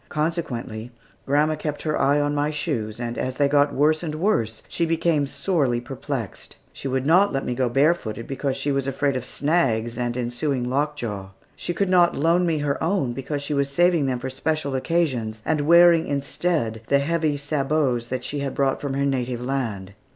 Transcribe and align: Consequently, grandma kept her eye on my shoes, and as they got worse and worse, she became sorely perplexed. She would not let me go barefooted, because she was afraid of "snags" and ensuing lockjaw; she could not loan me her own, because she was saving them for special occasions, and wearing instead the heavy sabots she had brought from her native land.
Consequently, 0.09 0.89
grandma 1.27 1.53
kept 1.53 1.83
her 1.83 1.95
eye 1.95 2.19
on 2.19 2.33
my 2.33 2.49
shoes, 2.49 2.99
and 2.99 3.19
as 3.19 3.35
they 3.35 3.47
got 3.47 3.71
worse 3.71 4.01
and 4.01 4.15
worse, 4.15 4.63
she 4.67 4.83
became 4.83 5.27
sorely 5.27 5.79
perplexed. 5.79 6.55
She 6.73 6.87
would 6.87 7.05
not 7.05 7.31
let 7.31 7.45
me 7.45 7.53
go 7.53 7.69
barefooted, 7.69 8.25
because 8.25 8.57
she 8.57 8.71
was 8.71 8.87
afraid 8.87 9.15
of 9.15 9.23
"snags" 9.23 9.99
and 9.99 10.17
ensuing 10.17 10.63
lockjaw; 10.67 11.27
she 11.55 11.71
could 11.75 11.87
not 11.91 12.17
loan 12.17 12.47
me 12.47 12.57
her 12.57 12.83
own, 12.83 13.13
because 13.13 13.43
she 13.43 13.53
was 13.53 13.69
saving 13.69 14.07
them 14.07 14.17
for 14.17 14.31
special 14.31 14.73
occasions, 14.73 15.43
and 15.45 15.61
wearing 15.61 16.07
instead 16.07 16.81
the 16.87 16.97
heavy 16.97 17.37
sabots 17.37 18.09
she 18.21 18.39
had 18.39 18.55
brought 18.55 18.81
from 18.81 18.95
her 18.95 19.05
native 19.05 19.39
land. 19.39 19.93